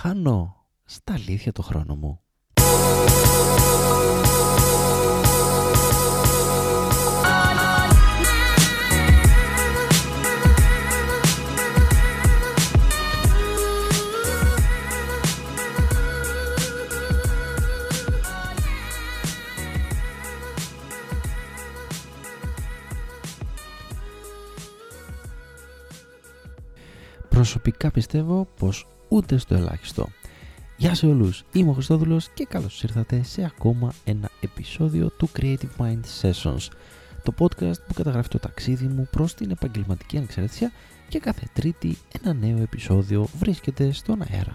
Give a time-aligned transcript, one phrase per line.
[0.00, 2.20] χάνω στα αλήθεια το χρόνο μου.
[27.28, 30.08] Προσωπικά πιστεύω πως ούτε στο ελάχιστο.
[30.76, 35.76] Γεια σε όλους, είμαι ο Χριστόδουλος και καλώς ήρθατε σε ακόμα ένα επεισόδιο του Creative
[35.78, 36.68] Mind Sessions,
[37.22, 40.72] το podcast που καταγράφει το ταξίδι μου προς την επαγγελματική ανεξαρτησία
[41.08, 44.54] και κάθε τρίτη ένα νέο επεισόδιο βρίσκεται στον αέρα.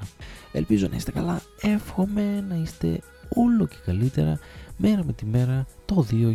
[0.52, 3.00] Ελπίζω να είστε καλά, εύχομαι να είστε
[3.30, 4.40] όλο και καλύτερα
[4.78, 6.30] μέρα με τη μέρα το 2020.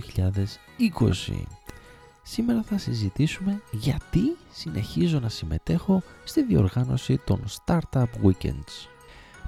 [2.22, 8.88] Σήμερα θα συζητήσουμε γιατί συνεχίζω να συμμετέχω στη διοργάνωση των Startup Weekends.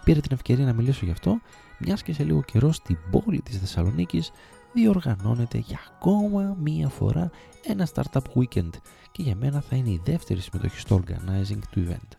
[0.05, 1.41] Πήρα την ευκαιρία να μιλήσω γι' αυτό,
[1.79, 4.30] μιας και σε λίγο καιρό στην πόλη της Θεσσαλονίκης
[4.73, 7.30] διοργανώνεται για ακόμα μία φορά
[7.66, 8.71] ένα Startup Weekend
[9.13, 12.16] και για μένα θα είναι η δεύτερη συμμετοχή στο organizing του event.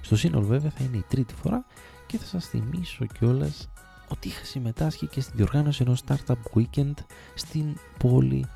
[0.00, 1.66] Στο σύνολο βέβαια θα είναι η τρίτη φορά
[2.06, 3.68] και θα σας θυμίσω κιόλας
[4.08, 6.94] ότι είχα συμμετάσχει και στη διοργάνωση ενός Startup Weekend
[7.34, 8.46] στην πόλη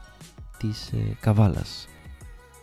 [0.60, 1.88] της ε, Καβάλας.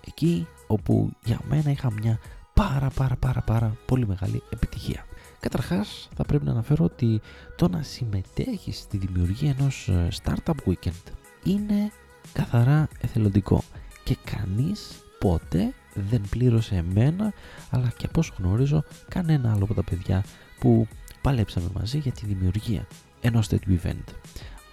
[0.08, 2.20] Εκεί όπου για μένα είχα μια
[2.54, 5.06] πάρα πάρα πάρα πάρα πολύ μεγάλη επιτυχία.
[5.40, 7.22] Καταρχάς θα πρέπει να αναφέρω ότι
[7.56, 11.12] το να συμμετέχεις στη δημιουργία ενός ε, startup weekend
[11.44, 11.92] είναι
[12.34, 13.64] καθαρά εθελοντικό
[14.04, 17.34] και κανείς ποτέ δεν πλήρωσε εμένα
[17.70, 20.24] αλλά και από όσο γνωρίζω κανένα άλλο από τα παιδιά
[20.60, 20.88] που
[21.22, 22.88] παλέψαμε μαζί για τη δημιουργία
[23.22, 24.14] ενός τέτοιου event.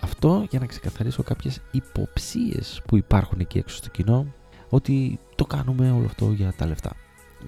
[0.04, 4.26] Αυτό για να ξεκαθαρίσω κάποιες υποψίες που υπάρχουν εκεί έξω στο κοινό
[4.68, 6.96] ότι το κάνουμε όλο αυτό για τα λεφτά.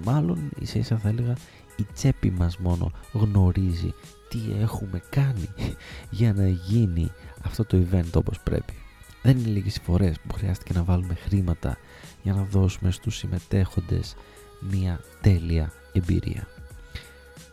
[0.05, 1.37] Μάλλον ίσα ίσα θα έλεγα
[1.77, 3.95] η τσέπη μας μόνο γνωρίζει
[4.29, 5.49] τι έχουμε κάνει
[6.19, 7.11] για να γίνει
[7.45, 8.75] αυτό το event όπως πρέπει.
[9.23, 11.77] Δεν είναι λίγες οι φορές που χρειάστηκε να βάλουμε χρήματα
[12.23, 14.17] για να δώσουμε στους συμμετέχοντες
[14.61, 16.47] μια τέλεια εμπειρία.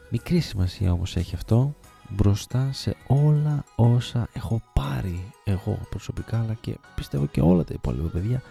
[0.09, 1.75] Μικρή σημασία όμως έχει αυτό
[2.09, 8.07] μπροστά σε όλα όσα έχω πάρει εγώ προσωπικά αλλά και πιστεύω και όλα τα υπόλοιπα
[8.07, 8.41] παιδιά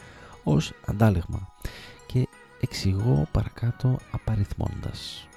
[0.45, 1.49] ως αντάλλαγμα
[2.07, 2.29] και
[2.61, 5.29] εξηγώ παρακάτω απαριθμώντας.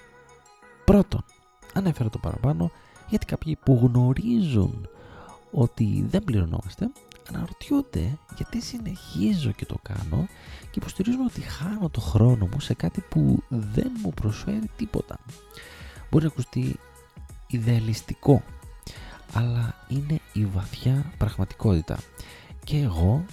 [0.85, 1.23] Πρώτον,
[1.73, 2.71] ανέφερα το παραπάνω
[3.09, 4.89] γιατί κάποιοι που γνωρίζουν
[5.51, 6.89] ότι δεν πληρωνόμαστε
[7.33, 10.27] αναρωτιούνται γιατί συνεχίζω και το κάνω
[10.61, 15.19] και υποστηρίζουν ότι χάνω το χρόνο μου σε κάτι που δεν μου προσφέρει τίποτα.
[16.11, 16.79] Μπορεί να ακουστεί
[17.55, 18.43] ιδεαλιστικό
[19.33, 21.97] αλλά είναι η βαθιά πραγματικότητα.
[22.63, 23.25] Και εγώ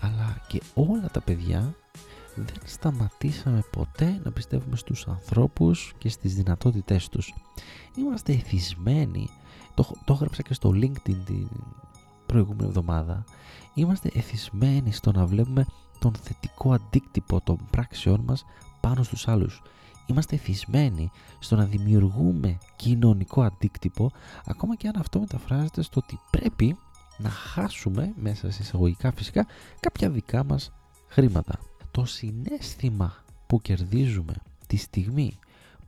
[0.00, 1.74] αλλά και όλα τα παιδιά
[2.34, 7.34] δεν σταματήσαμε ποτέ να πιστεύουμε στους ανθρώπους και στις δυνατότητές τους.
[7.96, 9.28] Είμαστε εθισμένοι.
[9.74, 11.48] Το, το έγραψα και στο LinkedIn την
[12.26, 13.24] προηγούμενη εβδομάδα.
[13.74, 15.66] Είμαστε εθισμένοι στο να βλέπουμε
[15.98, 18.44] τον θετικό αντίκτυπο των πράξεών μας
[18.80, 19.62] πάνω στους άλλους
[20.06, 24.10] είμαστε εθισμένοι στο να δημιουργούμε κοινωνικό αντίκτυπο
[24.44, 26.76] ακόμα και αν αυτό μεταφράζεται στο ότι πρέπει
[27.18, 29.46] να χάσουμε μέσα σε εισαγωγικά φυσικά
[29.80, 30.72] κάποια δικά μας
[31.06, 31.58] χρήματα.
[31.90, 34.34] Το συνέστημα που κερδίζουμε
[34.66, 35.38] τη στιγμή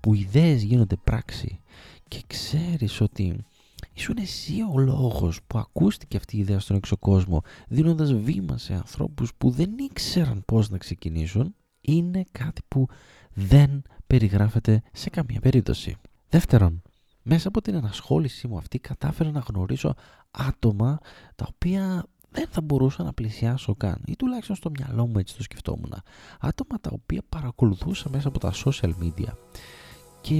[0.00, 1.60] που ιδέες γίνονται πράξη
[2.08, 3.44] και ξέρεις ότι
[3.92, 8.74] ήσουν εσύ ο λόγος που ακούστηκε αυτή η ιδέα στον έξω κόσμο δίνοντας βήμα σε
[8.74, 12.86] ανθρώπους που δεν ήξεραν πώς να ξεκινήσουν είναι κάτι που
[13.36, 15.96] δεν περιγράφεται σε καμία περίπτωση.
[16.28, 16.82] Δεύτερον,
[17.22, 19.94] μέσα από την ενασχόλησή μου αυτή κατάφερα να γνωρίσω
[20.30, 20.98] άτομα
[21.34, 25.42] τα οποία δεν θα μπορούσα να πλησιάσω καν ή τουλάχιστον στο μυαλό μου έτσι το
[25.42, 25.94] σκεφτόμουν.
[26.40, 29.32] Άτομα τα οποία παρακολουθούσα μέσα από τα social media
[30.20, 30.34] και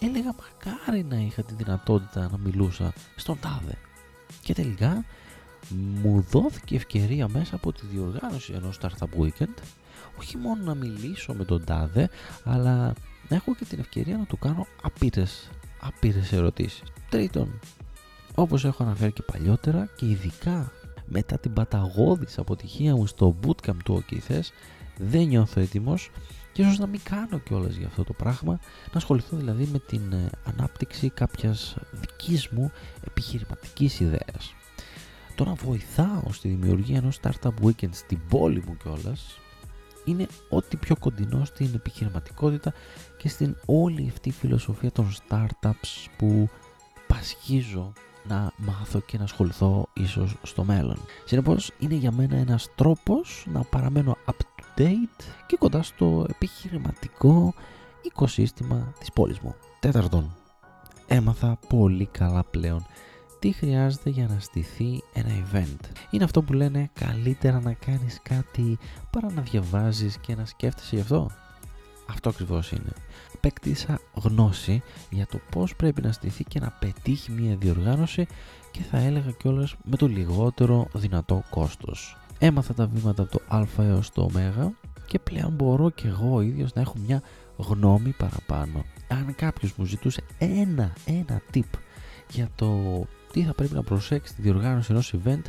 [0.00, 3.76] έλεγα μακάρι να είχα τη δυνατότητα να μιλούσα στον τάδε.
[4.42, 5.04] Και τελικά
[6.02, 9.54] μου δόθηκε ευκαιρία μέσα από τη διοργάνωση ενός Startup Weekend
[10.18, 12.08] όχι μόνο να μιλήσω με τον τάδε
[12.44, 12.94] αλλά
[13.28, 16.82] να έχω και την ευκαιρία να του κάνω άπειρες, άπειρες ερωτήσεις.
[17.08, 17.60] Τρίτον,
[18.34, 20.72] όπως έχω αναφέρει και παλιότερα και ειδικά
[21.06, 24.52] μετά την παταγώδης αποτυχία μου στο bootcamp του ΟΚΙΘΕΣ
[24.96, 26.10] δεν νιώθω έτοιμος
[26.52, 28.52] και ίσως να μην κάνω κιόλας για αυτό το πράγμα
[28.92, 32.72] να ασχοληθώ δηλαδή με την ε, ανάπτυξη κάποιας δικής μου
[33.06, 34.54] επιχειρηματικής ιδέας.
[35.34, 39.38] Το να βοηθάω στη δημιουργία ενός startup weekend στην πόλη μου κιόλας
[40.04, 42.72] είναι ό,τι πιο κοντινό στην επιχειρηματικότητα
[43.16, 46.48] και στην όλη αυτή φιλοσοφία των startups που
[47.06, 47.92] πασχίζω
[48.28, 50.98] να μάθω και να ασχοληθώ ίσως στο μέλλον.
[51.24, 57.54] Συνεπώς είναι για μένα ένας τρόπος να παραμένω up to date και κοντά στο επιχειρηματικό
[58.02, 59.54] οικοσύστημα της πόλης μου.
[59.80, 60.36] Τέταρτον,
[61.06, 62.86] έμαθα πολύ καλά πλέον
[63.42, 65.86] τι χρειάζεται για να στηθεί ένα event.
[66.10, 68.78] Είναι αυτό που λένε καλύτερα να κάνεις κάτι
[69.10, 71.30] παρά να διαβάζεις και να σκέφτεσαι γι' αυτό.
[72.08, 72.92] Αυτό ακριβώς είναι.
[73.34, 78.26] Απέκτησα γνώση για το πώς πρέπει να στηθεί και να πετύχει μια διοργάνωση
[78.70, 82.16] και θα έλεγα κιόλας με το λιγότερο δυνατό κόστος.
[82.38, 84.72] Έμαθα τα βήματα από το α έως το ω
[85.06, 87.22] και πλέον μπορώ κι εγώ ίδιος να έχω μια
[87.56, 88.84] γνώμη παραπάνω.
[89.08, 91.78] Αν κάποιος μου ζητούσε ένα, ένα tip
[92.30, 93.02] για το
[93.32, 95.42] τι θα πρέπει να προσέξει τη διοργάνωση ενός event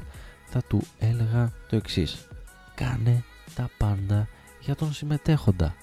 [0.46, 2.28] θα του έλεγα το εξής.
[2.76, 3.24] Κάνε
[3.56, 4.28] τα πάντα
[4.60, 5.76] για τον συμμετέχοντα.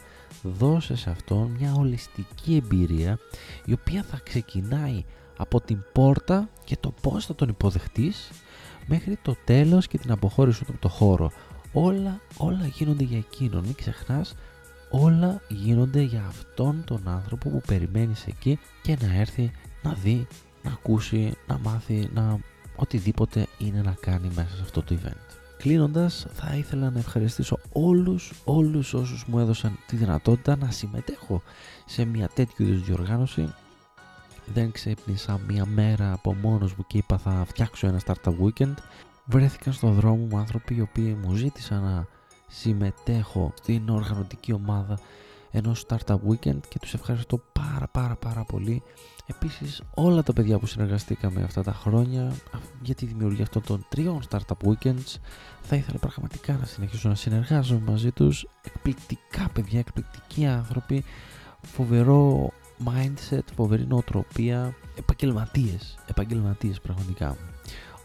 [0.43, 3.19] Δώσε σε αυτόν μια ολιστική εμπειρία
[3.64, 5.05] η οποία θα ξεκινάει
[5.37, 8.31] από την πόρτα και το πώς θα τον υποδεχτείς
[8.87, 11.32] μέχρι το τέλος και την αποχώρηση του από το χώρο.
[11.73, 13.64] Όλα, όλα γίνονται για εκείνον.
[13.64, 14.35] Μην ξεχνάς,
[14.91, 19.50] όλα γίνονται για αυτόν τον άνθρωπο που περιμένεις εκεί και να έρθει
[19.82, 20.26] να δει
[20.62, 22.38] να ακούσει, να μάθει, να
[22.76, 25.38] οτιδήποτε είναι να κάνει μέσα σε αυτό το event.
[25.58, 31.42] Κλείνοντας, θα ήθελα να ευχαριστήσω όλους, όλους όσους μου έδωσαν τη δυνατότητα να συμμετέχω
[31.86, 33.54] σε μια τέτοιου είδους διοργάνωση.
[34.54, 38.74] Δεν ξύπνησα μια μέρα από μόνος μου και είπα θα φτιάξω ένα startup weekend.
[39.24, 42.06] Βρέθηκαν στο δρόμο μου άνθρωποι οι οποίοι μου ζήτησαν να
[42.48, 44.98] συμμετέχω στην οργανωτική ομάδα
[45.50, 48.82] ενός startup weekend και τους ευχαριστώ πάρα πάρα πάρα πολύ.
[49.26, 52.32] Επίσης όλα τα παιδιά που συνεργαστήκαμε αυτά τα χρόνια
[52.82, 55.17] για τη δημιουργία αυτών των τριών startup weekends
[55.61, 58.47] θα ήθελα πραγματικά να συνεχίσω να συνεργάζομαι μαζί τους.
[58.62, 61.05] Εκπληκτικά παιδιά, εκπληκτικοί άνθρωποι
[61.62, 62.50] φοβερό
[62.85, 67.37] mindset, φοβερή νοοτροπία επαγγελματίες, επαγγελματίες πραγματικά.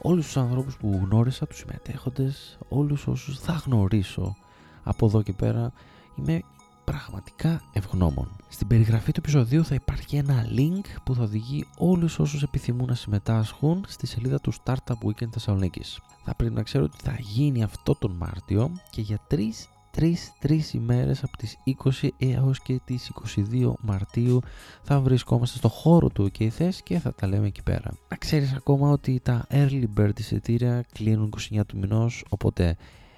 [0.01, 4.35] Όλους τους ανθρώπους που γνώρισα, τους συμμετέχοντες όλους όσους θα γνωρίσω
[4.83, 5.73] από εδώ και πέρα
[6.15, 6.41] είμαι
[6.85, 8.27] πραγματικά ευγνώμων.
[8.49, 12.95] Στην περιγραφή του επεισοδίου θα υπάρχει ένα link που θα οδηγεί όλους όσους επιθυμούν να
[12.95, 15.99] συμμετάσχουν στη σελίδα του Startup Weekend Θεσσαλονίκης.
[16.23, 20.73] Θα πρέπει να ξέρω ότι θα γίνει αυτό τον Μάρτιο και για τρεις τρεις, τρεις
[20.73, 23.11] ημέρες από τις 20 έως και τις
[23.51, 24.39] 22 Μαρτίου
[24.81, 27.91] θα βρισκόμαστε στο χώρο του OK και θα τα λέμε εκεί πέρα.
[28.09, 32.75] Να ξέρεις ακόμα ότι τα early bird εισιτήρια κλείνουν 29 του μηνός οπότε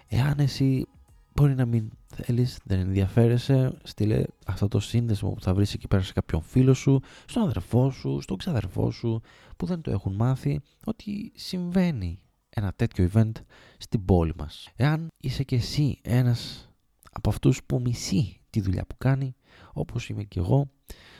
[0.08, 0.88] εάν εσύ
[1.38, 6.02] μπορεί να μην θέλεις, δεν ενδιαφέρεσαι, στείλε αυτό το σύνδεσμο που θα βρεις εκεί πέρα
[6.02, 9.22] σε κάποιον φίλο σου, στον αδερφό σου, στον ξαδερφό σου,
[9.58, 12.20] που δεν το έχουν μάθει, ότι συμβαίνει
[12.50, 13.32] ένα τέτοιο event
[13.78, 14.70] στην πόλη μας.
[14.76, 16.70] Εάν είσαι και εσύ ένας
[17.12, 19.36] από αυτούς που μισεί τη δουλειά που κάνει,
[19.74, 20.70] όπως είμαι και εγώ,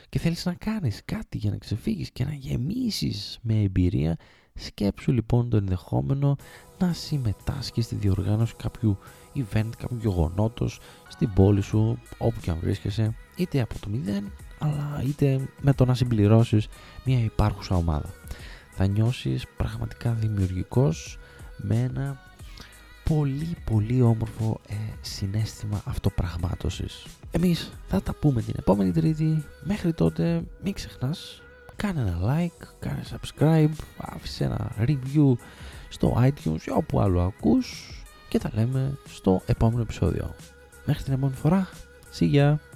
[0.08, 4.16] και θέλεις να κάνεις κάτι για να ξεφύγεις και να γεμίσεις με εμπειρία,
[4.58, 6.36] σκέψου λοιπόν το ενδεχόμενο
[6.78, 8.98] να συμμετάσχεις στη διοργάνωση κάποιου
[9.34, 15.02] event, κάποιου γεγονότος στην πόλη σου, όπου και αν βρίσκεσαι, είτε από το μηδέν, αλλά
[15.06, 16.68] είτε με το να συμπληρώσεις
[17.04, 18.14] μια υπάρχουσα ομάδα.
[18.70, 21.18] Θα νιώσεις πραγματικά δημιουργικός
[21.56, 22.20] με ένα
[23.04, 27.06] πολύ πολύ όμορφο ε, συνέστημα αυτοπραγμάτωσης.
[27.30, 29.44] Εμείς θα τα πούμε την επόμενη τρίτη.
[29.64, 31.42] Μέχρι τότε μην ξεχνάς,
[31.82, 35.32] κάνε ένα like, κάνε subscribe, άφησε ένα review
[35.88, 37.92] στο iTunes ή όπου άλλο ακούς
[38.28, 40.34] και τα λέμε στο επόμενο επεισόδιο.
[40.84, 41.68] Μέχρι την επόμενη φορά.
[42.18, 42.67] See ya!